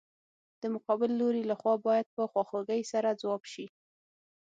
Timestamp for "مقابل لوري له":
0.75-1.55